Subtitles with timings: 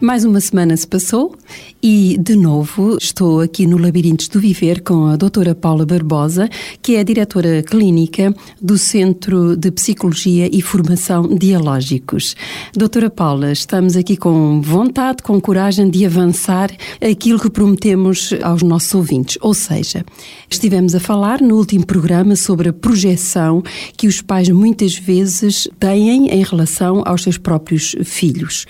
[0.00, 1.34] Mais uma semana se passou
[1.82, 6.48] e, de novo, estou aqui no Labirintos do Viver com a doutora Paula Barbosa,
[6.80, 12.36] que é a diretora clínica do Centro de Psicologia e Formação Dialógicos.
[12.74, 16.70] Doutora Paula, estamos aqui com vontade, com coragem de avançar
[17.02, 20.04] aquilo que prometemos aos nossos ouvintes, ou seja,
[20.48, 23.64] estivemos a falar no último programa sobre a projeção
[23.96, 28.64] que os pais muitas vezes têm em relação aos seus próprios filhos.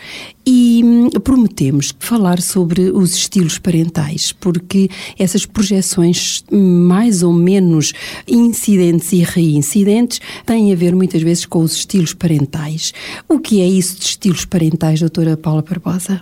[0.50, 4.88] E hum, prometemos falar sobre os estilos parentais, porque
[5.18, 7.92] essas projeções mais ou menos
[8.26, 12.94] incidentes e reincidentes têm a ver muitas vezes com os estilos parentais.
[13.28, 16.18] O que é isso de estilos parentais, doutora Paula Barbosa?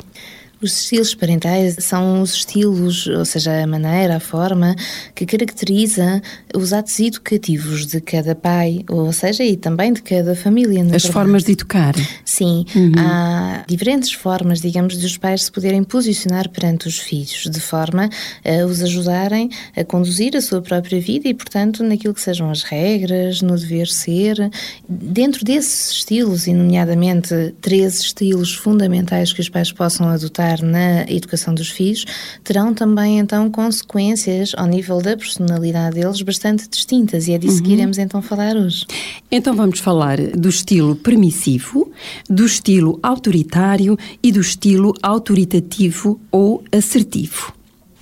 [0.61, 4.75] Os estilos parentais são os estilos, ou seja, a maneira, a forma
[5.15, 6.23] que caracteriza
[6.55, 10.83] os atos educativos de cada pai, ou seja, e também de cada família.
[10.83, 11.13] As verdade.
[11.13, 11.95] formas de educar.
[12.25, 12.93] Sim, uhum.
[12.97, 18.09] há diferentes formas, digamos, de os pais se poderem posicionar perante os filhos, de forma
[18.45, 22.63] a os ajudarem a conduzir a sua própria vida e, portanto, naquilo que sejam as
[22.63, 24.51] regras, no dever ser.
[24.89, 31.55] Dentro desses estilos, e nomeadamente três estilos fundamentais que os pais possam adotar na educação
[31.55, 32.05] dos filhos,
[32.45, 37.63] terão também então consequências ao nível da personalidade deles bastante distintas e é disso uhum.
[37.63, 38.87] que iremos então falar hoje.
[39.31, 41.91] Então vamos falar do estilo permissivo,
[42.29, 47.57] do estilo autoritário e do estilo autoritativo ou assertivo.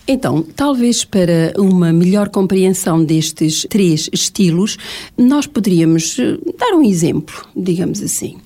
[0.07, 4.77] Então, talvez para uma melhor compreensão destes três estilos,
[5.17, 8.37] nós poderíamos eh, dar um exemplo, digamos assim.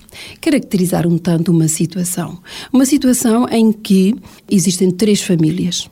[0.41, 2.39] Caracterizar um tanto uma situação.
[2.71, 4.15] Uma situação em que
[4.49, 5.89] existem três famílias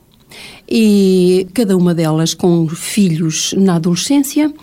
[0.70, 4.54] e cada uma delas com filhos na adolescência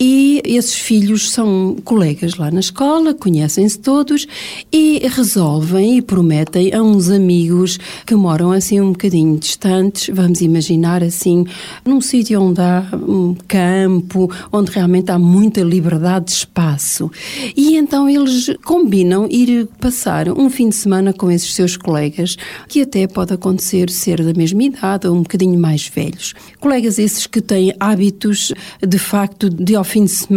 [0.00, 4.26] e esses filhos são colegas lá na escola, conhecem-se todos
[4.70, 11.02] e resolvem e prometem a uns amigos que moram assim um bocadinho distantes, vamos imaginar
[11.02, 11.46] assim,
[11.84, 17.10] num sítio onde há um campo, onde realmente há muita liberdade de espaço.
[17.56, 22.36] E então eles combinam ir passar um fim de semana com esses seus colegas,
[22.68, 26.34] que até pode acontecer ser da mesma idade ou um bocadinho mais velhos.
[26.60, 28.52] Colegas esses que têm hábitos
[28.86, 30.33] de facto de ao fim de semana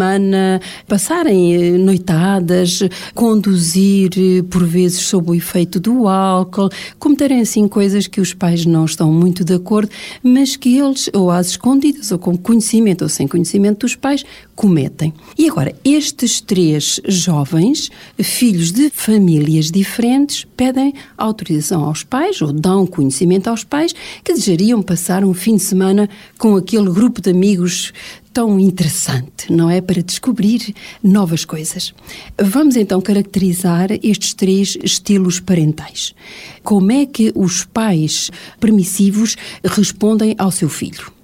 [0.87, 2.79] passarem eh, noitadas,
[3.13, 6.69] conduzir eh, por vezes sob o efeito do álcool,
[6.99, 9.91] cometerem assim coisas que os pais não estão muito de acordo,
[10.23, 14.23] mas que eles, ou às escondidas, ou com conhecimento ou sem conhecimento dos pais,
[14.55, 15.13] cometem.
[15.37, 22.87] E agora, estes três jovens, filhos de famílias diferentes, pedem autorização aos pais ou dão
[22.87, 23.93] conhecimento aos pais
[24.23, 27.93] que desejariam passar um fim de semana com aquele grupo de amigos
[28.37, 29.81] tão interessante, não é?
[29.81, 31.91] Para descobrir novas coisas.
[32.39, 36.13] Vamos então caracterizar estes três estilos parentais.
[36.61, 41.16] Como é que os pais permissivos respondem ao seu filho?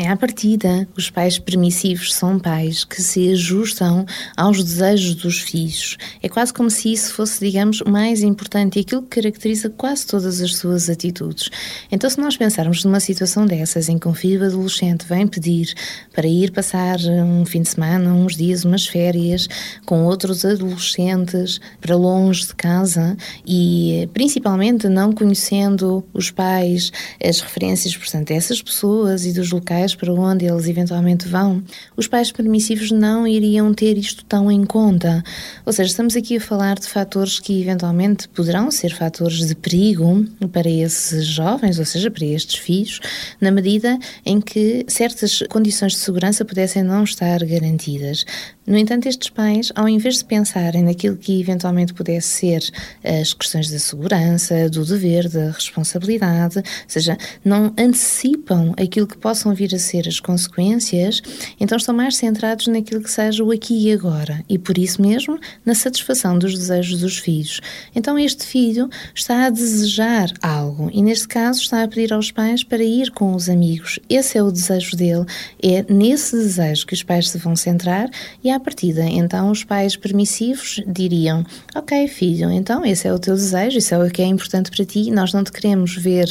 [0.00, 5.96] É à partida, os pais permissivos são pais que se ajustam aos desejos dos filhos.
[6.22, 10.40] É quase como se isso fosse, digamos, mais importante e aquilo que caracteriza quase todas
[10.40, 11.50] as suas atitudes.
[11.90, 15.74] Então, se nós pensarmos numa situação dessas em que um filho adolescente vem pedir
[16.12, 19.48] para ir passar um fim de semana, uns dias, umas férias
[19.84, 27.96] com outros adolescentes para longe de casa e principalmente não conhecendo os pais, as referências,
[27.96, 31.62] portanto, dessas pessoas e dos locais para onde eles eventualmente vão,
[31.96, 35.22] os pais permissivos não iriam ter isto tão em conta.
[35.64, 40.26] Ou seja, estamos aqui a falar de fatores que eventualmente poderão ser fatores de perigo
[40.52, 43.00] para esses jovens, ou seja, para estes filhos,
[43.40, 48.24] na medida em que certas condições de segurança pudessem não estar garantidas.
[48.68, 52.62] No entanto, estes pais, ao invés de pensarem naquilo que eventualmente pudesse ser
[53.02, 59.54] as questões da segurança, do dever, da responsabilidade, ou seja, não antecipam aquilo que possam
[59.54, 61.22] vir a ser as consequências,
[61.58, 65.40] então estão mais centrados naquilo que seja o aqui e agora e, por isso mesmo,
[65.64, 67.62] na satisfação dos desejos dos filhos.
[67.96, 72.62] Então, este filho está a desejar algo e, neste caso, está a pedir aos pais
[72.62, 73.98] para ir com os amigos.
[74.10, 75.24] Esse é o desejo dele,
[75.62, 78.10] é nesse desejo que os pais se vão centrar
[78.44, 81.44] e, à partida, então, os pais permissivos diriam:
[81.74, 84.84] Ok, filho, então esse é o teu desejo, isso é o que é importante para
[84.84, 86.28] ti, nós não te queremos ver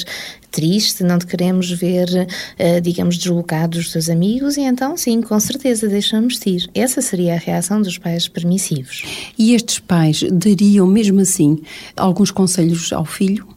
[0.52, 5.40] triste, não te queremos ver, uh, digamos, deslocado dos teus amigos, e então, sim, com
[5.40, 6.70] certeza, deixamos de ir.
[6.74, 9.04] Essa seria a reação dos pais permissivos.
[9.38, 11.62] E estes pais dariam, mesmo assim,
[11.96, 13.57] alguns conselhos ao filho?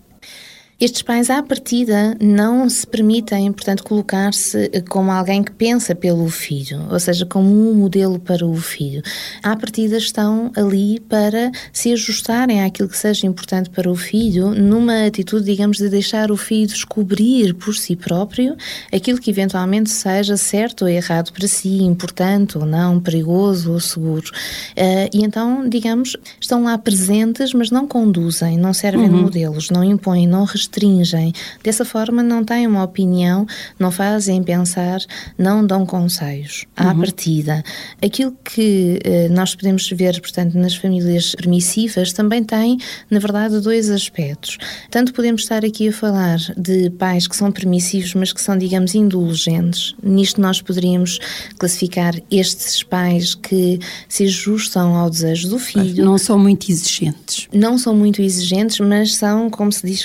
[0.81, 6.87] Estes pais, à partida, não se permitem, portanto, colocar-se como alguém que pensa pelo filho,
[6.91, 9.03] ou seja, como um modelo para o filho.
[9.43, 15.05] À partida, estão ali para se ajustarem àquilo que seja importante para o filho, numa
[15.05, 18.57] atitude, digamos, de deixar o filho descobrir por si próprio
[18.91, 24.31] aquilo que eventualmente seja certo ou errado para si, importante ou não, perigoso ou seguro.
[24.79, 29.17] Uh, e então, digamos, estão lá presentes, mas não conduzem, não servem uhum.
[29.17, 31.33] de modelos, não impõem, não restringem restringem.
[31.63, 33.47] Dessa forma, não têm uma opinião,
[33.79, 35.01] não fazem pensar,
[35.37, 37.01] não dão conselhos à uhum.
[37.01, 37.63] partida.
[38.03, 42.79] Aquilo que eh, nós podemos ver, portanto, nas famílias permissivas também tem,
[43.11, 44.59] na verdade, dois aspectos.
[44.91, 48.95] Tanto podemos estar aqui a falar de pais que são permissivos, mas que são, digamos,
[48.95, 49.95] indulgentes.
[50.03, 51.19] Nisto nós poderíamos
[51.59, 53.79] classificar estes pais que
[54.09, 56.05] se ajustam ao desejo do filho.
[56.05, 57.49] Não são muito exigentes.
[57.53, 60.05] Não são muito exigentes, mas são, como se diz,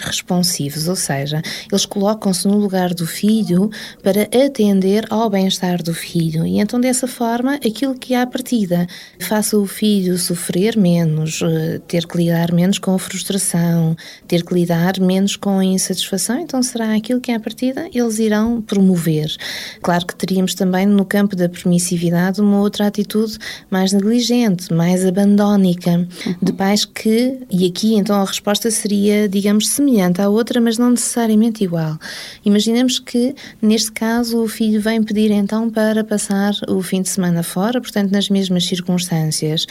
[0.55, 1.41] responsivos ou seja,
[1.71, 3.69] eles colocam-se no lugar do filho
[4.01, 6.45] para atender ao bem-estar do filho.
[6.45, 8.87] E então, dessa forma, aquilo que à partida
[9.19, 13.95] faça o filho sofrer menos, eh, ter que lidar menos com a frustração,
[14.27, 18.61] ter que lidar menos com a insatisfação, então será aquilo que à partida eles irão
[18.61, 19.35] promover.
[19.81, 23.37] Claro que teríamos também no campo da permissividade uma outra atitude
[23.69, 26.07] mais negligente, mais abandónica,
[26.41, 30.77] de pais que, e aqui então a resposta seria, digamos, semelhante à outra outra, mas
[30.77, 31.97] não necessariamente igual.
[32.45, 37.41] Imaginemos que, neste caso, o filho vem pedir então para passar o fim de semana
[37.41, 39.65] fora, portanto, nas mesmas circunstâncias.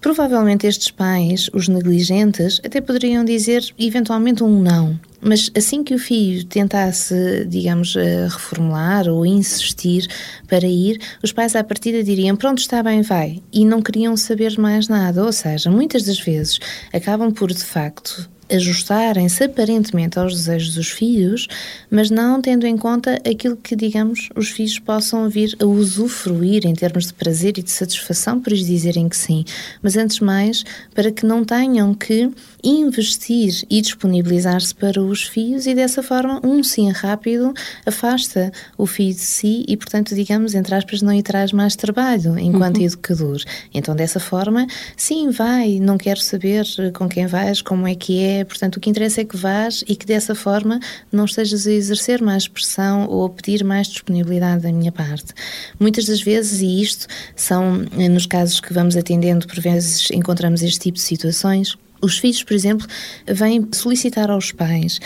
[0.00, 4.98] Provavelmente estes pais, os negligentes, até poderiam dizer eventualmente um não.
[5.20, 10.06] Mas assim que o filho tentasse, digamos, eh, reformular ou insistir
[10.46, 13.42] para ir, os pais à partida diriam: Pronto, está bem, vai.
[13.52, 15.24] E não queriam saber mais nada.
[15.24, 16.60] Ou seja, muitas das vezes
[16.92, 21.46] acabam por, de facto, ajustarem-se aparentemente aos desejos dos filhos,
[21.90, 26.74] mas não tendo em conta aquilo que, digamos, os filhos possam vir a usufruir em
[26.74, 29.44] termos de prazer e de satisfação por lhes dizerem que sim.
[29.82, 30.64] Mas antes mais,
[30.94, 32.30] para que não tenham que
[32.62, 37.54] investir e disponibilizar-se para os filhos e dessa forma um sim rápido
[37.84, 42.38] afasta o filho de si e, portanto, digamos, entre aspas, não lhe traz mais trabalho
[42.38, 42.84] enquanto uhum.
[42.84, 43.40] educador.
[43.72, 44.66] Então, dessa forma,
[44.96, 48.90] sim, vai, não quero saber com quem vais, como é que é, portanto, o que
[48.90, 50.80] interessa é que vás e que dessa forma
[51.10, 55.32] não estejas a exercer mais pressão ou a pedir mais disponibilidade da minha parte.
[55.78, 60.62] Muitas das vezes, e isto são eh, nos casos que vamos atendendo, por vezes encontramos
[60.62, 62.86] este tipo de situações, os filhos, por exemplo,
[63.26, 65.00] vêm solicitar aos pais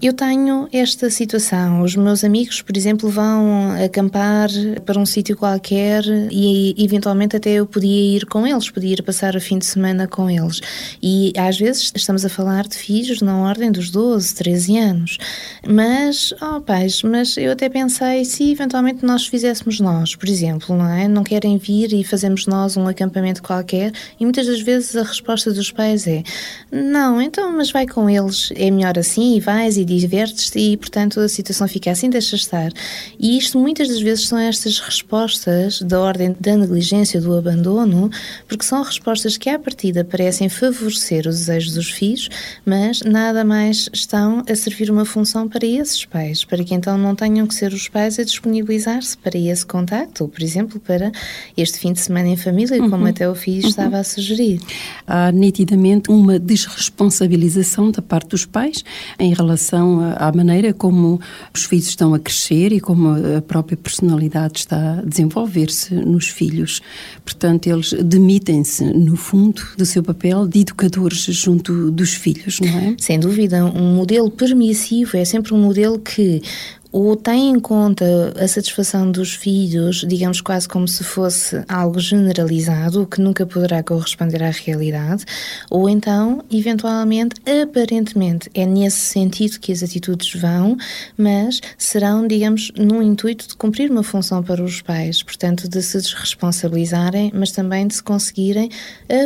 [0.00, 1.82] eu tenho esta situação.
[1.82, 4.48] Os meus amigos, por exemplo, vão acampar
[4.84, 9.34] para um sítio qualquer e eventualmente até eu podia ir com eles, podia ir passar
[9.34, 10.60] o fim de semana com eles.
[11.02, 15.18] E às vezes estamos a falar de filhos na ordem dos 12, 13 anos.
[15.66, 20.88] Mas, oh pais, mas eu até pensei se eventualmente nós fizéssemos nós, por exemplo, não
[20.88, 21.08] é?
[21.08, 25.52] Não querem vir e fazemos nós um acampamento qualquer e muitas das vezes a resposta
[25.52, 26.22] dos pais é
[26.70, 31.20] não, então, mas vai com eles, é melhor assim e vais e divertes-te e, portanto,
[31.20, 32.70] a situação fica assim, deixa estar.
[33.18, 38.10] E isto muitas das vezes são estas respostas da ordem da negligência, do abandono,
[38.46, 42.28] porque são respostas que à partida parecem favorecer os desejos dos filhos,
[42.64, 47.14] mas nada mais estão a servir uma função para esses pais, para que então não
[47.14, 51.12] tenham que ser os pais a disponibilizar-se para esse contacto, ou, por exemplo, para
[51.56, 52.90] este fim de semana em família, uhum.
[52.90, 53.68] como até o filho uhum.
[53.68, 54.60] estava a sugerir.
[55.06, 58.84] Há nitidamente uma desresponsabilização da parte dos pais
[59.18, 61.20] em relação relação à maneira como
[61.54, 66.80] os filhos estão a crescer e como a própria personalidade está a desenvolver-se nos filhos.
[67.24, 72.94] Portanto, eles demitem-se, no fundo, do seu papel de educadores junto dos filhos, não é?
[72.98, 73.64] Sem dúvida.
[73.64, 76.42] Um modelo permissivo é sempre um modelo que
[76.90, 83.06] ou tem em conta a satisfação dos filhos, digamos quase como se fosse algo generalizado,
[83.06, 85.24] que nunca poderá corresponder à realidade,
[85.70, 90.76] ou então, eventualmente, aparentemente, é nesse sentido que as atitudes vão,
[91.16, 95.98] mas serão, digamos, no intuito de cumprir uma função para os pais, portanto, de se
[95.98, 98.70] desresponsabilizarem, mas também de se conseguirem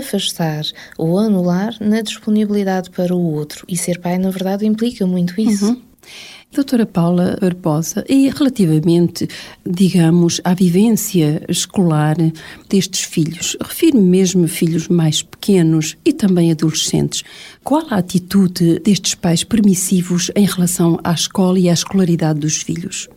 [0.00, 0.64] afastar
[0.98, 3.64] ou anular na disponibilidade para o outro.
[3.68, 5.66] E ser pai, na verdade, implica muito isso.
[5.66, 5.91] Uhum.
[6.52, 9.26] Doutora Paula Barbosa, e relativamente,
[9.64, 12.14] digamos, à vivência escolar
[12.68, 17.24] destes filhos, refiro-me mesmo a filhos mais pequenos e também adolescentes,
[17.64, 23.08] qual a atitude destes pais permissivos em relação à escola e à escolaridade dos filhos?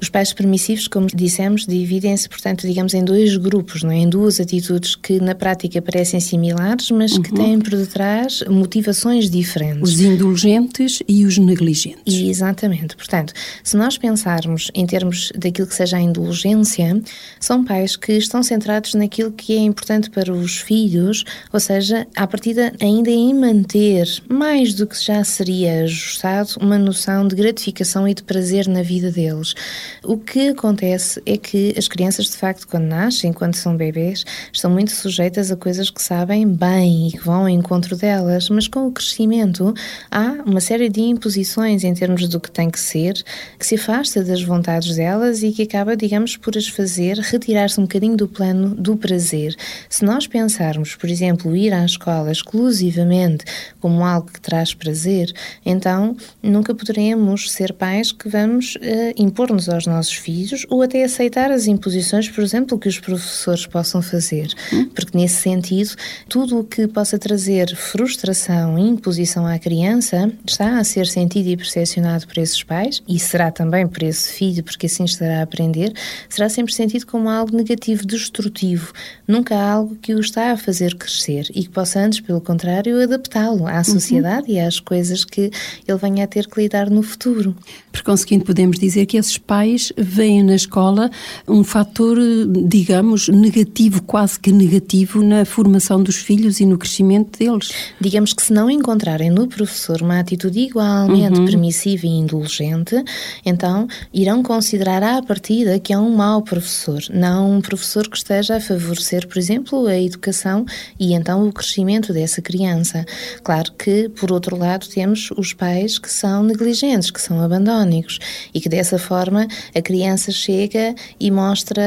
[0.00, 3.96] Os pais permissivos, como dissemos, dividem-se, portanto, digamos, em dois grupos, não é?
[3.96, 7.22] em duas atitudes que na prática parecem similares, mas uhum.
[7.22, 9.82] que têm por detrás motivações diferentes.
[9.82, 12.02] Os indulgentes e os negligentes.
[12.06, 12.96] E, exatamente.
[12.96, 17.00] Portanto, se nós pensarmos em termos daquilo que seja a indulgência,
[17.40, 22.26] são pais que estão centrados naquilo que é importante para os filhos, ou seja, à
[22.26, 28.14] partida ainda em manter, mais do que já seria ajustado, uma noção de gratificação e
[28.14, 29.54] de prazer na vida deles.
[30.04, 34.70] O que acontece é que as crianças, de facto, quando nascem, quando são bebês, estão
[34.70, 38.86] muito sujeitas a coisas que sabem bem e que vão ao encontro delas, mas com
[38.86, 39.74] o crescimento
[40.10, 43.22] há uma série de imposições em termos do que tem que ser,
[43.58, 47.84] que se afasta das vontades delas e que acaba, digamos, por as fazer retirar-se um
[47.84, 49.54] bocadinho do plano do prazer.
[49.88, 53.44] Se nós pensarmos, por exemplo, ir à escola exclusivamente
[53.80, 55.32] como algo que traz prazer,
[55.64, 58.78] então nunca poderemos ser pais que vamos uh,
[59.16, 64.00] impor-nos aos nossos filhos ou até aceitar as imposições, por exemplo, que os professores possam
[64.00, 64.48] fazer.
[64.72, 64.88] Hum?
[64.94, 65.94] Porque, nesse sentido,
[66.28, 71.56] tudo o que possa trazer frustração e imposição à criança está a ser sentido e
[71.56, 75.92] percepcionado por esses pais e será também por esse filho, porque assim estará a aprender,
[76.28, 78.92] será sempre sentido como algo negativo, destrutivo,
[79.26, 83.66] nunca algo que o está a fazer crescer e que possa antes, pelo contrário, adaptá-lo
[83.66, 83.84] à uhum.
[83.84, 84.56] sociedade uhum.
[84.56, 85.50] e às coisas que
[85.86, 87.54] ele venha a ter que lidar no futuro.
[87.90, 91.10] Por conseguinte, podemos dizer que esses pais veem na escola
[91.46, 92.18] um fator,
[92.66, 97.70] digamos, negativo, quase que negativo, na formação dos filhos e no crescimento deles.
[98.00, 101.46] Digamos que se não encontrarem no professor uma atitude igualmente uhum.
[101.46, 103.02] permissiva e indulgente,
[103.44, 108.56] então irão considerar à partida que é um mau professor, não um professor que esteja
[108.56, 110.64] a favorecer, por exemplo, a educação
[110.98, 113.04] e então o crescimento dessa criança.
[113.42, 118.18] Claro que, por outro lado, temos os pais que são negligentes, que são abandónicos
[118.52, 121.82] e que dessa forma, a criança chega e mostra,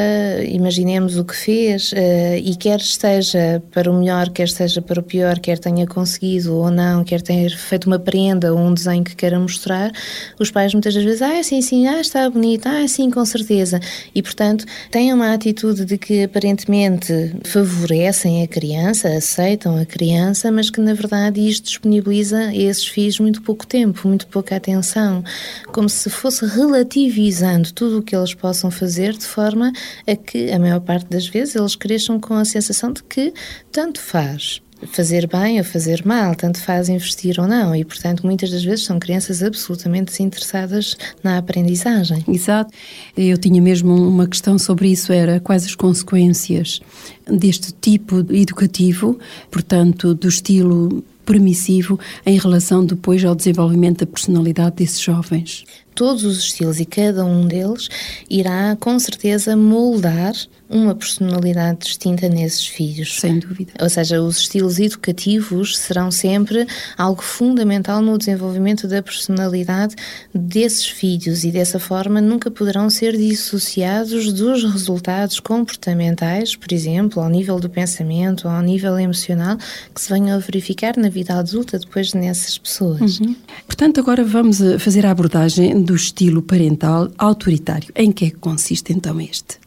[0.47, 1.95] imaginemos o que fez, uh,
[2.43, 6.69] e quer esteja para o melhor, quer esteja para o pior, quer tenha conseguido ou
[6.69, 9.91] não, quer tenha feito uma prenda ou um desenho que queira mostrar,
[10.39, 13.79] os pais muitas vezes, ah, sim, sim, ah, está bonito, ah, sim, com certeza.
[14.13, 20.69] E, portanto, têm uma atitude de que aparentemente favorecem a criança, aceitam a criança, mas
[20.69, 25.23] que na verdade isto disponibiliza a esses filhos muito pouco tempo, muito pouca atenção,
[25.71, 29.71] como se fosse relativizar analisando tudo o que eles possam fazer de forma
[30.07, 33.33] a que, a maior parte das vezes, eles cresçam com a sensação de que
[33.71, 38.49] tanto faz fazer bem ou fazer mal, tanto faz investir ou não, e portanto muitas
[38.49, 42.25] das vezes são crianças absolutamente desinteressadas na aprendizagem.
[42.27, 42.73] Exato.
[43.15, 46.81] Eu tinha mesmo uma questão sobre isso, era quais as consequências
[47.27, 49.19] deste tipo educativo,
[49.51, 56.39] portanto, do estilo permissivo em relação depois ao desenvolvimento da personalidade desses jovens todos os
[56.39, 57.89] estilos e cada um deles
[58.29, 60.33] irá com certeza moldar
[60.71, 63.19] uma personalidade distinta nesses filhos.
[63.19, 63.73] Sem dúvida.
[63.79, 66.65] Ou seja, os estilos educativos serão sempre
[66.97, 69.95] algo fundamental no desenvolvimento da personalidade
[70.33, 77.29] desses filhos e dessa forma nunca poderão ser dissociados dos resultados comportamentais, por exemplo, ao
[77.29, 79.57] nível do pensamento, ao nível emocional,
[79.93, 83.19] que se venham a verificar na vida adulta depois nessas pessoas.
[83.19, 83.35] Uhum.
[83.65, 87.91] Portanto, agora vamos fazer a abordagem do estilo parental autoritário.
[87.95, 89.59] Em que é que consiste então este?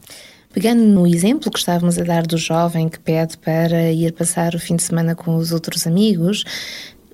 [0.53, 4.59] Pegando no exemplo que estávamos a dar do jovem que pede para ir passar o
[4.59, 6.45] fim de semana com os outros amigos,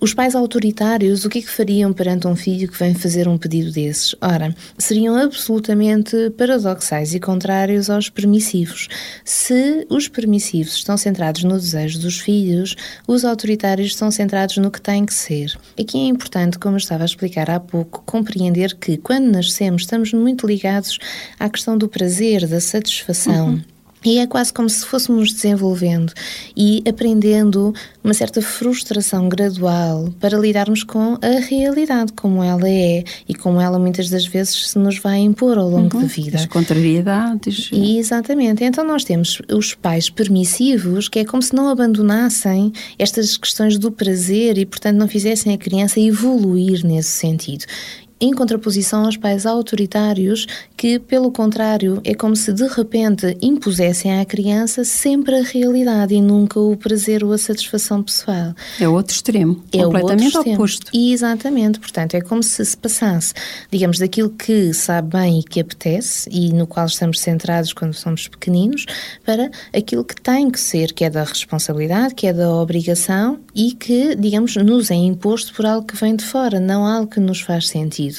[0.02, 3.38] os pais autoritários, o que é que fariam perante um filho que vem fazer um
[3.38, 4.16] pedido desses?
[4.20, 8.88] Ora, seriam absolutamente paradoxais e contrários aos permissivos.
[9.24, 12.76] Se os permissivos estão centrados no desejo dos filhos,
[13.08, 15.56] os autoritários estão centrados no que tem que ser.
[15.80, 20.12] Aqui é importante, como eu estava a explicar há pouco, compreender que quando nascemos estamos
[20.14, 20.98] muito ligados
[21.40, 23.50] à questão do prazer, da satisfação.
[23.50, 23.71] Uhum.
[24.04, 26.12] E é quase como se fôssemos desenvolvendo
[26.58, 33.36] e aprendendo uma certa frustração gradual para lidarmos com a realidade como ela é e
[33.36, 36.38] como ela muitas das vezes se nos vai impor ao longo uhum, da vida.
[36.38, 37.70] As contrariedades.
[37.72, 38.64] E, exatamente.
[38.64, 43.92] Então nós temos os pais permissivos, que é como se não abandonassem estas questões do
[43.92, 47.66] prazer e, portanto, não fizessem a criança evoluir nesse sentido
[48.22, 50.46] em contraposição aos pais autoritários
[50.78, 56.22] que, pelo contrário, é como se de repente impusessem à criança sempre a realidade e
[56.22, 58.54] nunca o prazer ou a satisfação pessoal.
[58.80, 60.56] É outro extremo, é completamente outro extremo.
[60.56, 60.92] oposto.
[60.94, 63.34] Exatamente, portanto, é como se se passasse,
[63.72, 68.28] digamos, daquilo que sabe bem e que apetece e no qual estamos centrados quando somos
[68.28, 68.86] pequeninos,
[69.26, 73.72] para aquilo que tem que ser, que é da responsabilidade, que é da obrigação e
[73.72, 77.42] que, digamos, nos é imposto por algo que vem de fora, não algo que nos
[77.42, 78.11] faz sentido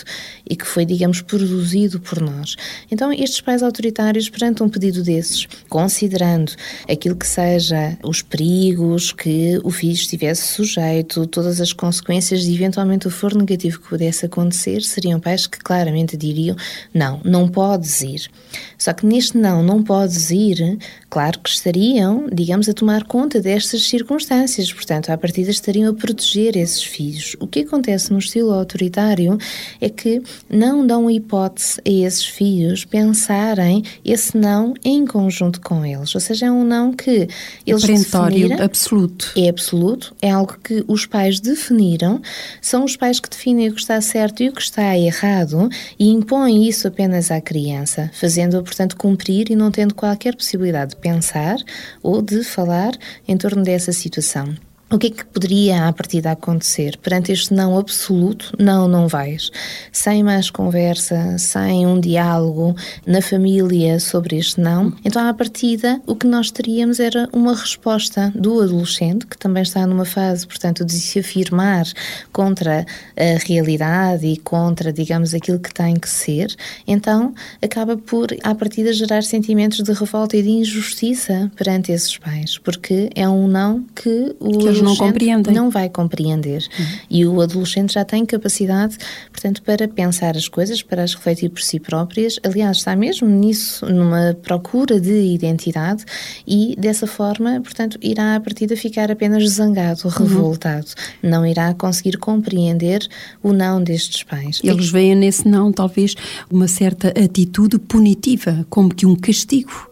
[0.48, 2.56] e que foi, digamos, produzido por nós.
[2.90, 6.52] Então, estes pais autoritários, perante um pedido desses, considerando
[6.88, 13.06] aquilo que seja os perigos que o filho estivesse sujeito, todas as consequências de eventualmente
[13.06, 16.56] o for negativo que pudesse acontecer, seriam pais que claramente diriam:
[16.92, 18.30] não, não podes ir.
[18.78, 23.84] Só que neste não, não podes ir, claro que estariam, digamos, a tomar conta destas
[23.84, 27.36] circunstâncias, portanto, à partida estariam a proteger esses filhos.
[27.40, 29.38] O que acontece no estilo autoritário
[29.82, 36.14] é que não dão hipótese a esses filhos pensarem esse não em conjunto com eles,
[36.14, 37.28] ou seja, é um não que
[37.66, 39.32] eles definiram, absoluto.
[39.36, 42.22] É absoluto, é algo que os pais definiram,
[42.60, 46.08] são os pais que definem o que está certo e o que está errado e
[46.08, 51.56] impõem isso apenas à criança, fazendo-a, portanto, cumprir e não tendo qualquer possibilidade de pensar
[52.00, 52.92] ou de falar
[53.26, 54.54] em torno dessa situação.
[54.92, 56.98] O que é que poderia à partida acontecer?
[56.98, 59.50] Perante este não absoluto, não, não vais.
[59.90, 66.14] Sem mais conversa, sem um diálogo na família sobre este não, então à partida o
[66.14, 70.92] que nós teríamos era uma resposta do adolescente, que também está numa fase, portanto, de
[70.92, 71.86] se afirmar
[72.30, 72.84] contra
[73.16, 76.54] a realidade e contra, digamos, aquilo que tem que ser,
[76.86, 82.58] então acaba por, à partida, gerar sentimentos de revolta e de injustiça perante esses pais,
[82.58, 85.54] porque é um não que o não compreendem.
[85.54, 86.66] Não vai compreender.
[86.78, 86.86] Uhum.
[87.10, 88.96] E o adolescente já tem capacidade,
[89.30, 92.38] portanto, para pensar as coisas, para as refletir por si próprias.
[92.42, 96.04] Aliás, está mesmo nisso, numa procura de identidade
[96.46, 100.10] e dessa forma, portanto, irá a partir de ficar apenas zangado, uhum.
[100.10, 100.86] revoltado.
[101.22, 101.30] Uhum.
[101.30, 103.06] Não irá conseguir compreender
[103.42, 104.60] o não destes pais.
[104.62, 106.14] Eles veem nesse não, talvez,
[106.50, 109.91] uma certa atitude punitiva, como que um castigo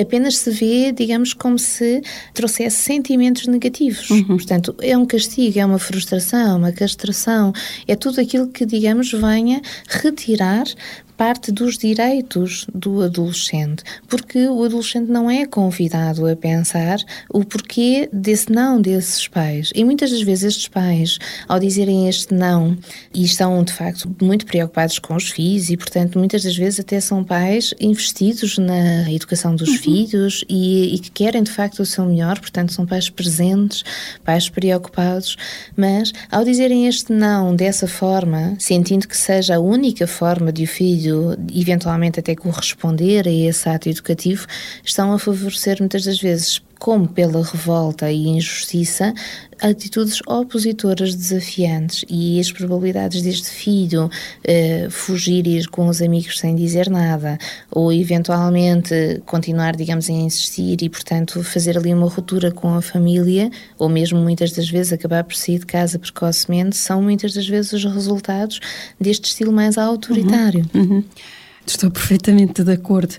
[0.00, 2.02] apenas se vê, digamos, como se
[2.34, 4.10] trouxesse sentimentos negativos.
[4.10, 4.24] Uhum.
[4.24, 7.52] Portanto, é um castigo, é uma frustração, uma castração,
[7.86, 10.64] é tudo aquilo que, digamos, venha retirar
[11.20, 16.96] parte dos direitos do adolescente, porque o adolescente não é convidado a pensar
[17.28, 19.70] o porquê desse não desses pais.
[19.74, 22.74] E muitas das vezes estes pais, ao dizerem este não,
[23.12, 26.98] e estão de facto muito preocupados com os filhos, e portanto muitas das vezes até
[27.00, 29.76] são pais investidos na educação dos uhum.
[29.76, 33.84] filhos e, e que querem de facto o seu melhor, portanto são pais presentes,
[34.24, 35.36] pais preocupados,
[35.76, 40.66] mas ao dizerem este não dessa forma, sentindo que seja a única forma de o
[40.66, 41.09] filho
[41.54, 44.46] eventualmente até corresponder a esse ato educativo,
[44.84, 49.12] estão a favorecer muitas das vezes como pela revolta e injustiça,
[49.60, 56.38] atitudes opositoras desafiantes e as probabilidades deste filho uh, fugir e ir com os amigos
[56.38, 57.36] sem dizer nada
[57.70, 63.50] ou eventualmente continuar, digamos, a insistir e, portanto, fazer ali uma ruptura com a família
[63.78, 67.74] ou mesmo muitas das vezes acabar por sair de casa precocemente são muitas das vezes
[67.74, 68.58] os resultados
[68.98, 70.64] deste estilo mais autoritário.
[70.72, 71.04] Uhum, uhum.
[71.70, 73.14] Estou perfeitamente de acordo.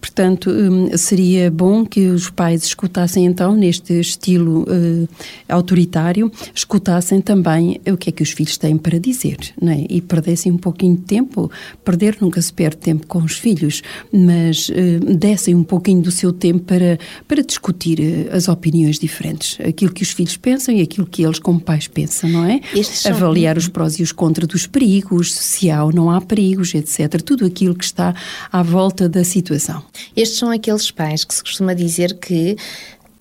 [0.00, 5.08] Portanto, hum, seria bom que os pais escutassem então, neste estilo uh,
[5.48, 9.86] autoritário, escutassem também o que é que os filhos têm para dizer, não é?
[9.88, 11.50] E perdessem um pouquinho de tempo.
[11.84, 16.32] Perder nunca se perde tempo com os filhos, mas uh, dessem um pouquinho do seu
[16.32, 19.58] tempo para, para discutir uh, as opiniões diferentes.
[19.66, 22.60] Aquilo que os filhos pensam e aquilo que eles, como pais, pensam, não é?
[23.08, 27.20] Avaliar os prós e os contras dos perigos, se há ou não há perigos, etc.
[27.22, 28.14] Tudo aquilo que está
[28.52, 29.82] à volta da situação.
[30.16, 32.56] Estes são aqueles pais que se costuma dizer que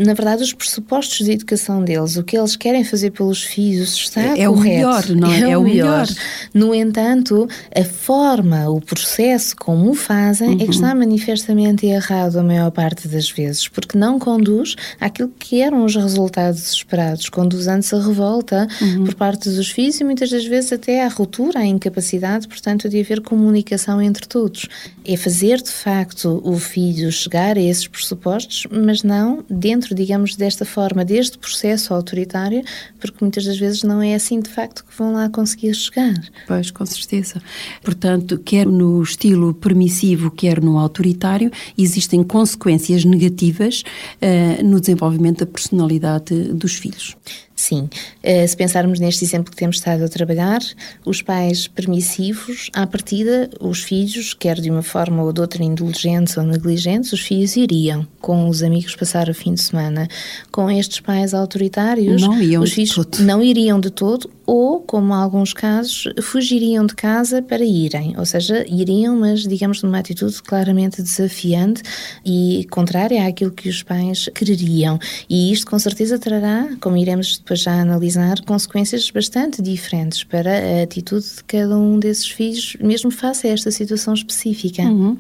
[0.04, 4.22] na verdade, os pressupostos de educação deles, o que eles querem fazer pelos filhos, está
[4.22, 5.42] é, é o melhor, não é?
[5.42, 6.08] É, é o melhor.
[6.08, 6.08] melhor.
[6.54, 10.56] No entanto, a forma, o processo como o fazem uhum.
[10.56, 10.70] é que uhum.
[10.72, 15.96] está manifestamente errado a maior parte das vezes, porque não conduz àquilo que eram os
[15.96, 19.06] resultados esperados, conduz-se a revolta uhum.
[19.06, 23.00] por parte dos filhos e muitas das vezes até à ruptura, à incapacidade, portanto, de
[23.00, 24.68] haver comunicação entre todos.
[25.06, 30.36] É fazer, de facto, o filho chegar a esses pressupostos, mas não dentro dentro, digamos,
[30.36, 32.64] desta forma, deste processo autoritário,
[33.00, 36.14] porque muitas das vezes não é assim de facto que vão lá conseguir chegar.
[36.48, 37.42] Pois, com certeza.
[37.82, 43.84] Portanto, quer no estilo permissivo, quer no autoritário, existem consequências negativas
[44.22, 47.16] uh, no desenvolvimento da personalidade dos filhos.
[47.56, 47.88] Sim,
[48.24, 50.60] uh, se pensarmos neste exemplo que temos estado a trabalhar,
[51.06, 56.36] os pais permissivos, à partida, os filhos, quer de uma forma ou de outra indulgentes
[56.36, 60.08] ou negligentes, os filhos iriam com os amigos passar o fim de semana.
[60.52, 66.06] Com estes pais autoritários, não os filhos não iriam de todo ou, como alguns casos,
[66.22, 71.82] fugiriam de casa para irem, ou seja, iriam, mas digamos numa atitude claramente desafiante
[72.26, 75.00] e contrária àquilo que os pais quereriam.
[75.30, 80.84] E isto com certeza trará, como iremos depois já analisar, consequências bastante diferentes para a
[80.84, 84.84] atitude de cada um desses filhos, mesmo face a esta situação específica.
[84.84, 85.18] Uhum.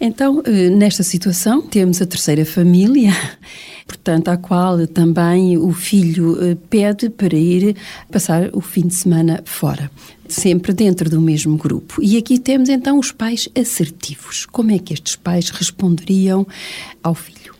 [0.00, 3.12] Então, eh, nesta situação, temos a terceira família,
[3.86, 7.76] portanto, à qual também o filho eh, pede para ir
[8.10, 9.90] passar o fim de semana fora,
[10.26, 12.02] sempre dentro do mesmo grupo.
[12.02, 14.46] E aqui temos então os pais assertivos.
[14.46, 16.46] Como é que estes pais responderiam
[17.02, 17.59] ao filho?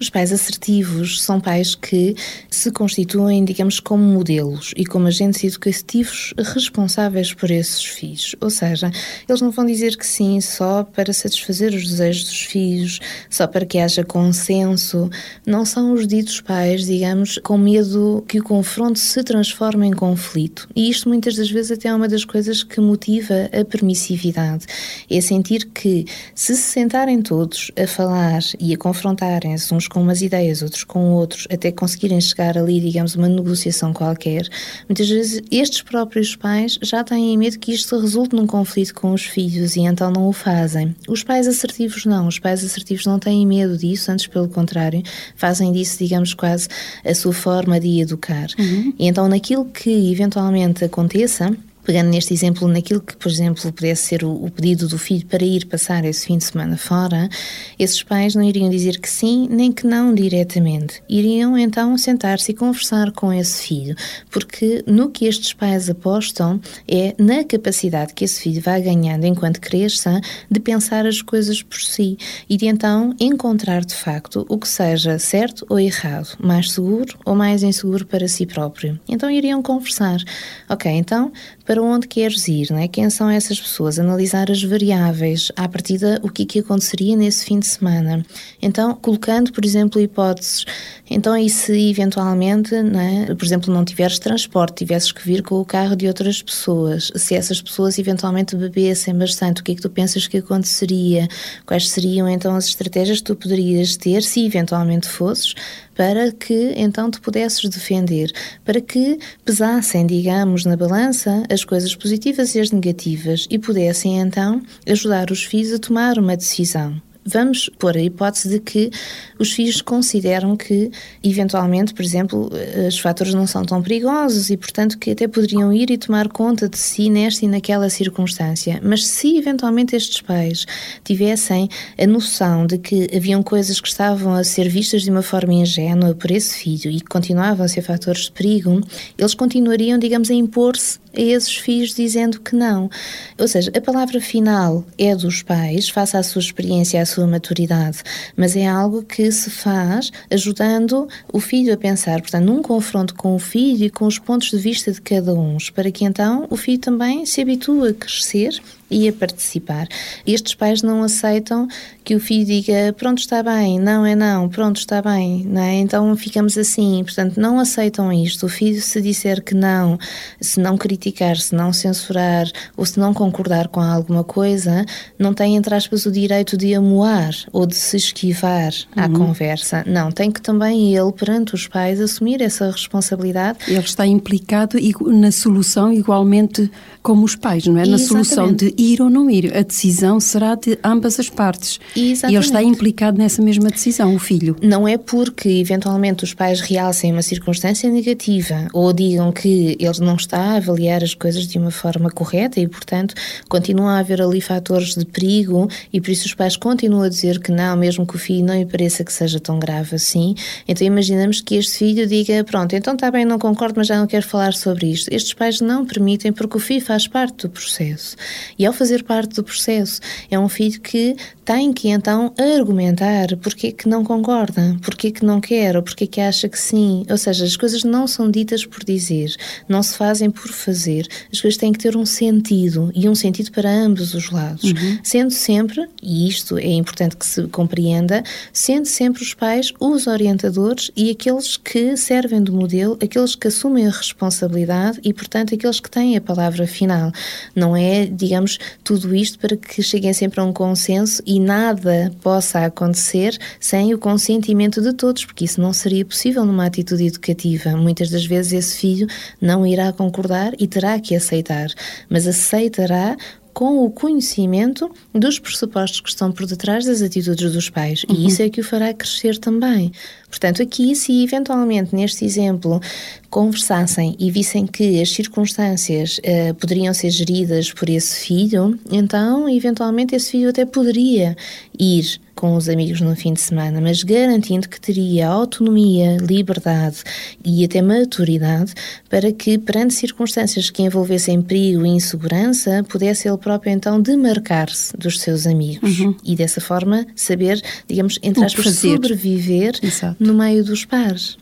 [0.00, 2.16] Os pais assertivos são pais que
[2.48, 8.34] se constituem, digamos, como modelos e como agentes educativos responsáveis por esses filhos.
[8.40, 8.90] Ou seja,
[9.28, 13.66] eles não vão dizer que sim só para satisfazer os desejos dos filhos, só para
[13.66, 15.10] que haja consenso.
[15.46, 20.66] Não são os ditos pais, digamos, com medo que o confronto se transforme em conflito.
[20.74, 24.64] E isto muitas das vezes até é uma das coisas que motiva a permissividade.
[25.10, 30.22] É sentir que se se sentarem todos a falar e a confrontarem-se uns com umas
[30.22, 34.48] ideias, outros com outros, até conseguirem chegar ali, digamos, uma negociação qualquer,
[34.88, 39.24] muitas vezes estes próprios pais já têm medo que isto resulte num conflito com os
[39.24, 40.94] filhos e então não o fazem.
[41.08, 45.02] Os pais assertivos não, os pais assertivos não têm medo disso, antes pelo contrário,
[45.36, 46.68] fazem disso, digamos, quase
[47.04, 48.46] a sua forma de educar.
[48.58, 48.94] Uhum.
[48.98, 51.54] E então naquilo que eventualmente aconteça,
[51.90, 55.44] pegando neste exemplo, naquilo que, por exemplo, pudesse ser o, o, pedido do filho para
[55.44, 57.28] ir passar esse fim de semana fora,
[57.76, 61.02] esses pais não iriam dizer que sim nem que não diretamente.
[61.08, 63.96] Iriam então sentar-se e conversar com esse filho,
[64.30, 69.60] porque no que estes pais apostam é na capacidade que esse filho vai ganhando enquanto
[69.60, 72.16] cresça de pensar as coisas por si
[72.48, 77.34] e de então encontrar de facto o que seja certo ou errado, mais seguro ou
[77.34, 78.96] mais inseguro para si próprio.
[79.08, 80.20] Então iriam conversar.
[80.68, 81.32] Ok, então
[81.70, 82.88] para onde queres ir, não é?
[82.88, 83.96] Quem são essas pessoas?
[83.96, 88.26] Analisar as variáveis, à partida, o que, é que aconteceria nesse fim de semana.
[88.60, 90.64] Então, colocando, por exemplo, hipóteses.
[91.08, 93.34] Então, e se eventualmente, não é?
[93.36, 97.36] por exemplo, não tiveres transporte, tivesses que vir com o carro de outras pessoas, se
[97.36, 101.28] essas pessoas eventualmente bebessem bastante, o que é que tu pensas que aconteceria?
[101.64, 105.54] Quais seriam então as estratégias que tu poderias ter se eventualmente fosses
[106.00, 108.32] para que então te pudesses defender,
[108.64, 114.62] para que pesassem, digamos, na balança as coisas positivas e as negativas e pudessem então
[114.86, 117.00] ajudar os filhos a tomar uma decisão.
[117.24, 118.90] Vamos pôr a hipótese de que
[119.38, 120.90] os filhos consideram que,
[121.22, 122.50] eventualmente, por exemplo,
[122.88, 126.66] os fatores não são tão perigosos e, portanto, que até poderiam ir e tomar conta
[126.66, 128.80] de si nesta e naquela circunstância.
[128.82, 130.64] Mas se, eventualmente, estes pais
[131.04, 131.68] tivessem
[131.98, 136.14] a noção de que haviam coisas que estavam a ser vistas de uma forma ingênua
[136.14, 138.80] por esse filho e que continuavam a ser fatores de perigo,
[139.18, 142.90] eles continuariam, digamos, a impor-se a esses filhos dizendo que não.
[143.38, 147.98] Ou seja, a palavra final é dos pais, face à sua experiência, à sua maturidade,
[148.36, 153.34] mas é algo que se faz ajudando o filho a pensar, portanto, num confronto com
[153.34, 156.56] o filho e com os pontos de vista de cada um, para que então o
[156.56, 159.86] filho também se habitue a crescer e a participar.
[160.26, 161.68] Estes pais não aceitam
[162.04, 165.74] que o filho diga pronto está bem, não é não, pronto está bem, não é?
[165.76, 168.46] Então ficamos assim, portanto não aceitam isto.
[168.46, 169.98] O filho se disser que não,
[170.40, 174.84] se não criticar, se não censurar ou se não concordar com alguma coisa,
[175.18, 179.12] não tem entre aspas o direito de amoar ou de se esquivar à uhum.
[179.12, 179.84] conversa.
[179.86, 183.58] Não, tem que também ele perante os pais assumir essa responsabilidade.
[183.68, 184.78] Ele está implicado
[185.12, 186.70] na solução igualmente
[187.02, 187.86] como os pais, não é?
[187.86, 188.08] Na Exatamente.
[188.08, 189.56] solução de ir ou não ir.
[189.56, 191.78] A decisão será de ambas as partes.
[191.94, 192.32] Exatamente.
[192.32, 194.56] E ele está implicado nessa mesma decisão, o filho.
[194.62, 200.16] Não é porque, eventualmente, os pais realcem uma circunstância negativa ou digam que ele não
[200.16, 203.14] está a avaliar as coisas de uma forma correta e, portanto,
[203.48, 207.38] continua a haver ali fatores de perigo e por isso os pais continuam a dizer
[207.40, 210.34] que não, mesmo que o filho não lhe pareça que seja tão grave assim.
[210.66, 214.06] Então, imaginamos que este filho diga: Pronto, então está bem, não concordo, mas já não
[214.06, 215.12] quero falar sobre isto.
[215.12, 218.16] Estes pais não permitem porque o filho faz parte do processo.
[218.58, 223.72] E ao fazer parte do processo, é um filho que tem que então argumentar porque
[223.72, 227.04] que não concorda, porque que não quer ou porque que acha que sim.
[227.10, 229.34] Ou seja, as coisas não são ditas por dizer,
[229.68, 231.08] não se fazem por fazer.
[231.32, 234.62] As coisas têm que ter um sentido e um sentido para ambos os lados.
[234.62, 234.98] Uhum.
[235.02, 240.92] Sendo sempre, e isto é importante que se compreenda, sendo sempre os pais os orientadores
[240.96, 245.90] e aqueles que servem do modelo, aqueles que assumem a responsabilidade e, portanto, aqueles que
[245.90, 247.10] têm a palavra final.
[247.56, 248.49] Não é, digamos,
[248.82, 253.98] tudo isto para que cheguem sempre a um consenso e nada possa acontecer sem o
[253.98, 257.76] consentimento de todos, porque isso não seria possível numa atitude educativa.
[257.76, 259.06] Muitas das vezes esse filho
[259.40, 261.68] não irá concordar e terá que aceitar,
[262.08, 263.16] mas aceitará
[263.52, 268.04] com o conhecimento dos pressupostos que estão por detrás das atitudes dos pais.
[268.04, 268.16] Uhum.
[268.16, 269.92] E isso é que o fará crescer também.
[270.28, 272.80] Portanto, aqui, se eventualmente neste exemplo
[273.28, 280.14] conversassem e vissem que as circunstâncias uh, poderiam ser geridas por esse filho, então, eventualmente,
[280.14, 281.36] esse filho até poderia
[281.78, 287.04] ir com os amigos no fim de semana, mas garantindo que teria autonomia, liberdade
[287.44, 288.72] e até maturidade
[289.10, 295.20] para que, perante circunstâncias que envolvessem perigo e insegurança, pudesse ele próprio então demarcar-se dos
[295.20, 296.16] seus amigos uhum.
[296.24, 300.16] e dessa forma saber, digamos, entre aspas, sobreviver Exato.
[300.18, 301.36] no meio dos pares.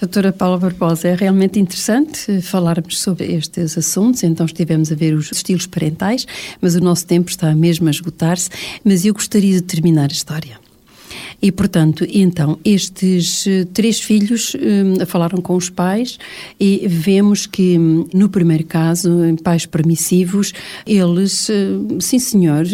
[0.00, 4.22] Doutora Paula Barbosa, é realmente interessante falarmos sobre estes assuntos.
[4.22, 6.26] Então, estivemos a ver os estilos parentais,
[6.58, 8.48] mas o nosso tempo está mesmo a esgotar-se.
[8.82, 10.69] Mas eu gostaria de terminar a história.
[11.42, 16.18] E, portanto, então, estes eh, três filhos um, falaram com os pais
[16.58, 19.10] e vemos que, hum, no primeiro caso,
[19.42, 20.52] pais permissivos,
[20.86, 22.66] eles, uh, sim senhor,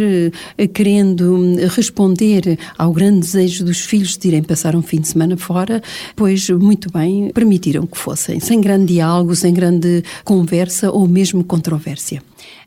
[0.74, 5.36] querendo hum, responder ao grande desejo dos filhos de irem passar um fim de semana
[5.36, 5.80] fora,
[6.16, 12.20] pois, muito bem, permitiram que fossem, sem grande diálogo, sem grande conversa ou mesmo controvérsia.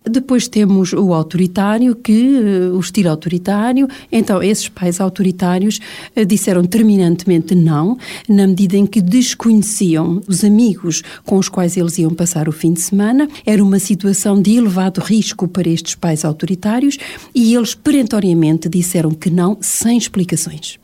[0.03, 3.87] Depois temos o autoritário, que eh, o estilo autoritário.
[4.11, 5.79] Então, esses pais autoritários
[6.15, 11.97] eh, disseram terminantemente não, na medida em que desconheciam os amigos com os quais eles
[11.97, 13.27] iam passar o fim de semana.
[13.45, 16.97] Era uma situação de elevado risco para estes pais autoritários
[17.35, 20.79] e eles perentoriamente disseram que não, sem explicações.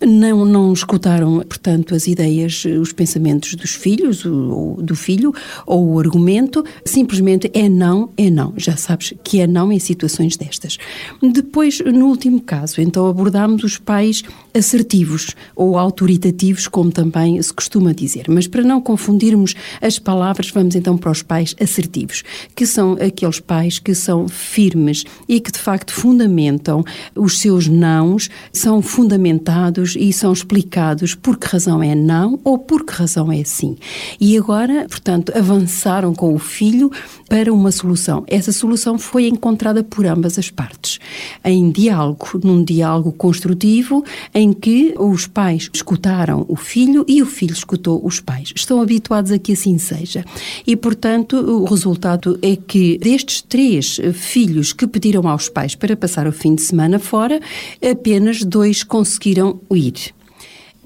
[0.00, 5.34] Não, não escutaram, portanto, as ideias, os pensamentos dos filhos, o, do filho,
[5.66, 8.54] ou o argumento, simplesmente é não, é não.
[8.56, 10.78] Já sabes que é não em situações destas.
[11.20, 14.22] Depois, no último caso, então abordámos os pais
[14.58, 18.26] assertivos ou autoritativos, como também se costuma dizer.
[18.28, 22.22] Mas para não confundirmos as palavras, vamos então para os pais assertivos,
[22.54, 28.28] que são aqueles pais que são firmes e que de facto fundamentam os seus nãos,
[28.52, 33.44] são fundamentados e são explicados por que razão é não ou por que razão é
[33.44, 33.76] sim.
[34.20, 36.90] E agora, portanto, avançaram com o filho
[37.28, 38.24] para uma solução.
[38.26, 40.98] Essa solução foi encontrada por ambas as partes,
[41.44, 47.52] em diálogo, num diálogo construtivo, em que os pais escutaram o filho e o filho
[47.52, 48.52] escutou os pais.
[48.54, 50.24] Estão habituados a que assim seja.
[50.66, 56.26] E, portanto, o resultado é que destes três filhos que pediram aos pais para passar
[56.26, 57.40] o fim de semana fora,
[57.82, 60.12] apenas dois conseguiram ir.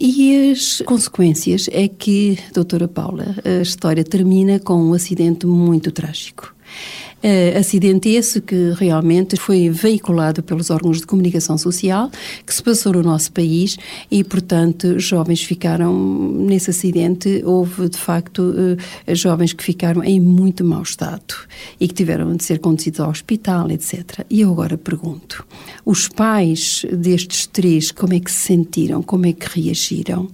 [0.05, 6.53] E as consequências é que, doutora Paula, a história termina com um acidente muito trágico.
[7.23, 12.11] Uh, acidente esse que realmente foi veiculado pelos órgãos de comunicação social,
[12.45, 13.77] que se passou no nosso país
[14.11, 15.97] e, portanto, jovens ficaram
[16.33, 17.43] nesse acidente.
[17.45, 21.35] Houve, de facto, uh, jovens que ficaram em muito mau estado
[21.79, 24.25] e que tiveram de ser conduzidos ao hospital, etc.
[24.29, 25.47] E eu agora pergunto:
[25.85, 29.03] os pais destes três, como é que se sentiram?
[29.03, 30.29] Como é que reagiram?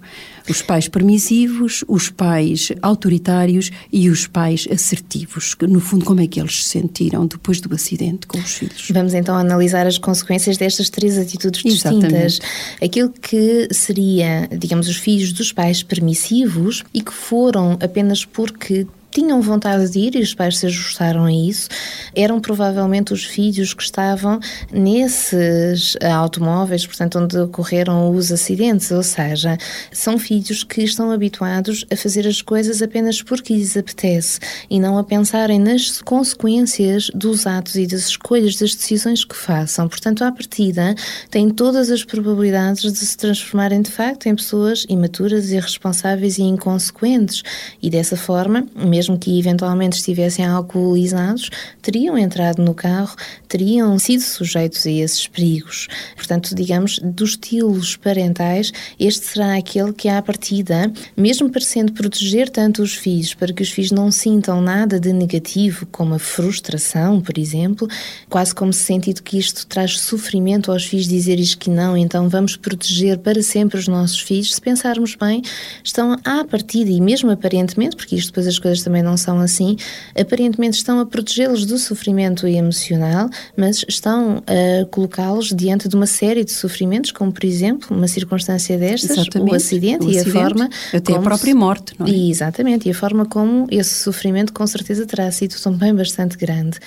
[0.48, 5.56] Os pais permissivos, os pais autoritários e os pais assertivos.
[5.60, 8.88] No fundo, como é que eles se sentiram depois do acidente com os filhos?
[8.90, 12.40] Vamos então analisar as consequências destas três atitudes distintas.
[12.82, 19.40] Aquilo que seria, digamos, os filhos dos pais permissivos e que foram apenas porque tinham
[19.40, 21.68] vontade de ir e os pais se ajustaram a isso,
[22.14, 24.38] eram provavelmente os filhos que estavam
[24.70, 29.56] nesses automóveis, portanto, onde ocorreram os acidentes, ou seja,
[29.90, 34.98] são filhos que estão habituados a fazer as coisas apenas porque lhes apetece e não
[34.98, 39.88] a pensarem nas consequências dos atos e das escolhas, das decisões que façam.
[39.88, 40.94] Portanto, à partida,
[41.30, 47.42] têm todas as probabilidades de se transformarem de facto em pessoas imaturas, irresponsáveis e inconsequentes.
[47.82, 53.14] E dessa forma, mesmo mesmo que eventualmente estivessem alcoolizados, teriam entrado no carro,
[53.46, 55.86] teriam sido sujeitos a esses perigos.
[56.16, 62.82] Portanto, digamos, dos estilos parentais, este será aquele que, à partida, mesmo parecendo proteger tanto
[62.82, 67.38] os filhos, para que os filhos não sintam nada de negativo, como a frustração, por
[67.38, 67.86] exemplo,
[68.28, 72.28] quase como se sentido que isto traz sofrimento aos filhos dizer isto que não, então
[72.28, 74.56] vamos proteger para sempre os nossos filhos.
[74.56, 75.40] Se pensarmos bem,
[75.84, 79.76] estão à partida e mesmo aparentemente, porque isto depois as coisas também não são assim,
[80.18, 86.42] aparentemente estão a protegê-los do sofrimento emocional, mas estão a colocá-los diante de uma série
[86.42, 89.52] de sofrimentos, como por exemplo, uma circunstância destas, Exatamente.
[89.52, 90.70] o acidente o e acidente, a forma.
[90.94, 92.10] Até a própria morte, não é?
[92.10, 96.78] Exatamente, e a forma como esse sofrimento com certeza terá sido também bastante grande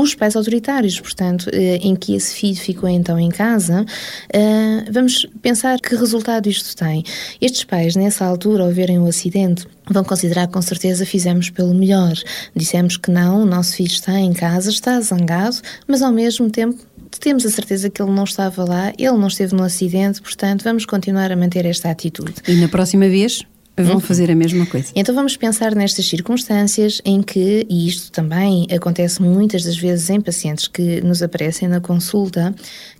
[0.00, 3.84] os pais autoritários, portanto, eh, em que esse filho ficou então em casa,
[4.32, 7.02] eh, vamos pensar que resultado isto tem.
[7.40, 12.12] Estes pais, nessa altura, ao verem o acidente, vão considerar com certeza fizemos pelo melhor.
[12.54, 15.56] Dissemos que não, o nosso filho está em casa, está zangado,
[15.88, 16.78] mas ao mesmo tempo
[17.18, 20.86] temos a certeza que ele não estava lá, ele não esteve no acidente, portanto vamos
[20.86, 22.34] continuar a manter esta atitude.
[22.46, 23.42] E na próxima vez
[23.82, 24.00] vão uhum.
[24.00, 24.92] fazer a mesma coisa.
[24.94, 30.20] Então vamos pensar nestas circunstâncias em que, e isto também acontece muitas das vezes em
[30.20, 32.54] pacientes que nos aparecem na consulta,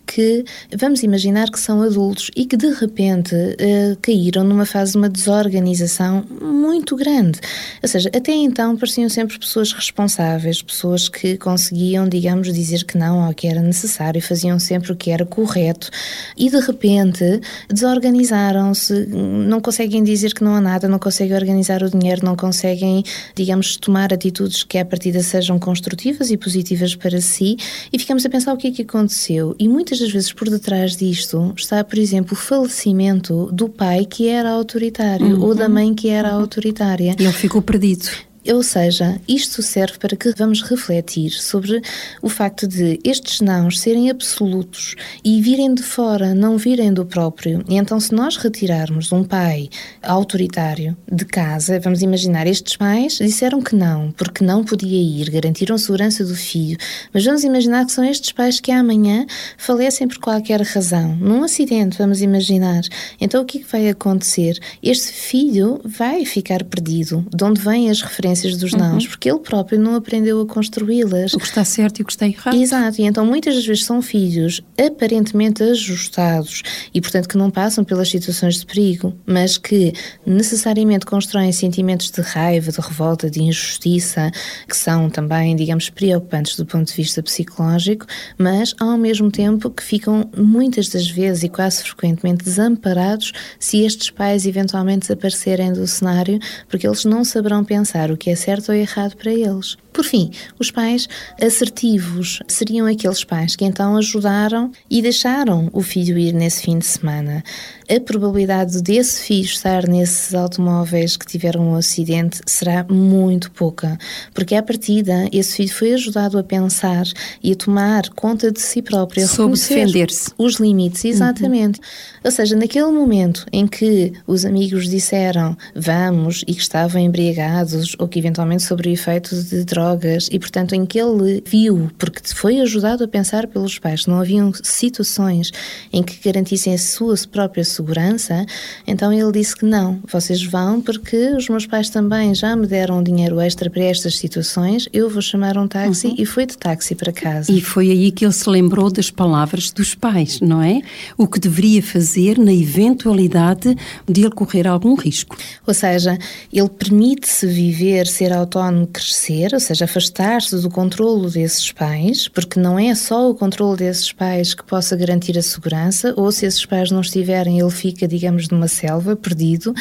[0.09, 0.43] que
[0.75, 5.09] vamos imaginar que são adultos e que de repente uh, caíram numa fase de uma
[5.09, 7.39] desorganização muito grande.
[7.83, 13.23] Ou seja, até então pareciam sempre pessoas responsáveis, pessoas que conseguiam, digamos, dizer que não
[13.23, 15.91] ao que era necessário, faziam sempre o que era correto
[16.37, 21.91] e de repente desorganizaram-se, não conseguem dizer que não há nada, não conseguem organizar o
[21.91, 27.57] dinheiro, não conseguem, digamos, tomar atitudes que à partida sejam construtivas e positivas para si
[27.93, 29.55] e ficamos a pensar o que é que aconteceu.
[29.59, 34.05] E muitas muitas das vezes por detrás disto está, por exemplo, o falecimento do pai
[34.05, 35.45] que era autoritário uhum.
[35.45, 36.41] ou da mãe que era uhum.
[36.41, 37.17] autoritária.
[37.19, 38.09] E ele ficou perdido.
[38.51, 41.83] Ou seja, isto serve para que vamos refletir sobre
[42.23, 47.63] o facto de estes nãos serem absolutos e virem de fora, não virem do próprio.
[47.69, 49.69] E então, se nós retirarmos um pai
[50.03, 55.77] autoritário de casa, vamos imaginar, estes pais disseram que não, porque não podia ir, garantiram
[55.77, 56.79] a segurança do filho,
[57.13, 59.27] mas vamos imaginar que são estes pais que amanhã
[59.59, 62.81] falecem por qualquer razão, num acidente, vamos imaginar.
[63.21, 64.59] Então, o que, é que vai acontecer?
[64.83, 67.27] Este filho vai ficar perdido.
[67.35, 68.38] De onde vêm as referências?
[68.39, 68.79] Consequências dos uhum.
[68.79, 71.35] nãos, porque ele próprio não aprendeu a construí-las.
[71.35, 72.57] O que está certo e o que está errado.
[72.57, 76.63] Exato, e então muitas das vezes são filhos aparentemente ajustados
[76.95, 79.93] e, portanto, que não passam pelas situações de perigo, mas que
[80.25, 84.31] necessariamente constroem sentimentos de raiva, de revolta, de injustiça,
[84.69, 89.83] que são também, digamos, preocupantes do ponto de vista psicológico, mas ao mesmo tempo que
[89.83, 96.39] ficam muitas das vezes e quase frequentemente desamparados se estes pais eventualmente desaparecerem do cenário,
[96.69, 99.77] porque eles não saberão pensar o que é certo ou errado para eles.
[99.99, 100.31] Por fim,
[100.61, 101.09] os pais
[101.43, 106.87] assertivos seriam aqueles pais que então ajudaram e deixaram o filho ir nesse fim de
[106.87, 107.43] semana.
[107.91, 113.99] A probabilidade desse filho estar nesses automóveis que tiveram um acidente será muito pouca,
[114.33, 117.05] porque à partida esse filho foi ajudado a pensar
[117.43, 120.31] e a tomar conta de si próprio, Soube defender-se.
[120.39, 121.11] Os limites, uhum.
[121.11, 121.81] exatamente.
[121.81, 122.21] Uhum.
[122.23, 128.07] Ou seja, naquele momento em que os amigos disseram vamos e que estavam embriagados ou
[128.07, 132.21] que eventualmente sobre o efeito de drogas drogas e, portanto, em que ele viu, porque
[132.35, 135.51] foi ajudado a pensar pelos pais, não haviam situações
[135.93, 138.45] em que garantissem a sua própria segurança,
[138.87, 143.03] então ele disse que não, vocês vão porque os meus pais também já me deram
[143.03, 146.15] dinheiro extra para estas situações, eu vou chamar um táxi uhum.
[146.19, 147.51] e foi de táxi para casa.
[147.51, 150.81] E foi aí que ele se lembrou das palavras dos pais, não é?
[151.17, 155.37] O que deveria fazer na eventualidade de ele correr algum risco.
[155.67, 156.19] Ou seja,
[156.53, 162.59] ele permite-se viver, ser autónomo, crescer, ou seja, seja, afastar-se do controlo desses pais, porque
[162.59, 166.65] não é só o controlo desses pais que possa garantir a segurança, ou se esses
[166.67, 169.73] pais não estiverem, ele fica, digamos, numa selva, perdido,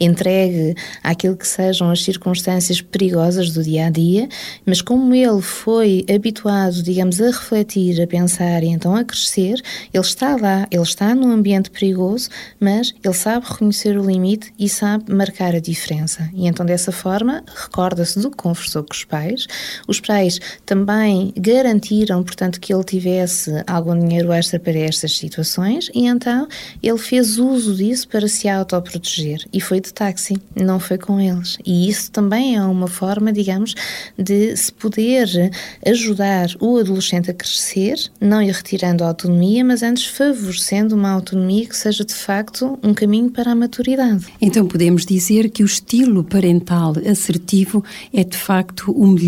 [0.00, 4.28] entregue àquilo que sejam as circunstâncias perigosas do dia a dia,
[4.64, 9.60] mas como ele foi habituado, digamos, a refletir, a pensar e então a crescer,
[9.92, 14.68] ele está lá, ele está num ambiente perigoso, mas ele sabe reconhecer o limite e
[14.68, 16.28] sabe marcar a diferença.
[16.32, 19.46] E então, dessa forma, recorda-se do que conversou com os pais pais.
[19.86, 26.06] Os pais também garantiram, portanto, que ele tivesse algum dinheiro extra para estas situações e
[26.06, 26.46] então
[26.82, 31.58] ele fez uso disso para se autoproteger e foi de táxi, não foi com eles.
[31.64, 33.74] E isso também é uma forma, digamos,
[34.18, 35.50] de se poder
[35.86, 41.66] ajudar o adolescente a crescer, não ir retirando a autonomia, mas antes favorecendo uma autonomia
[41.66, 44.26] que seja de facto um caminho para a maturidade.
[44.40, 49.21] Então podemos dizer que o estilo parental assertivo é de facto o melhor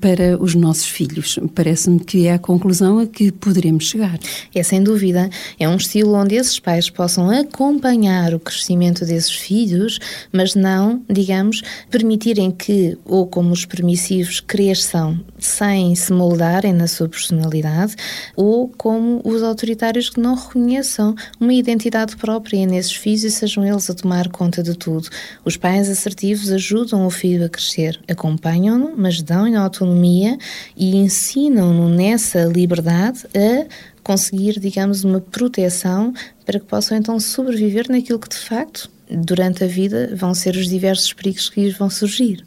[0.00, 1.38] para os nossos filhos.
[1.54, 4.18] Parece-me que é a conclusão a que poderemos chegar.
[4.54, 9.98] É sem dúvida, é um estilo onde esses pais possam acompanhar o crescimento desses filhos,
[10.32, 17.08] mas não, digamos, permitirem que, ou como os permissivos, cresçam sem se moldarem na sua
[17.08, 17.94] personalidade,
[18.36, 23.88] ou como os autoritários que não reconheçam uma identidade própria nesses filhos e sejam eles
[23.90, 25.08] a tomar conta de tudo.
[25.44, 30.38] Os pais assertivos ajudam o filho a crescer, acompanham-no, mas dão-lhe autonomia
[30.76, 33.66] e ensinam-no nessa liberdade a
[34.02, 36.12] conseguir, digamos, uma proteção
[36.46, 40.68] para que possam então sobreviver naquilo que de facto, durante a vida, vão ser os
[40.68, 42.44] diversos perigos que lhes vão surgir.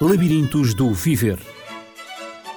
[0.00, 1.38] Labirintos do Viver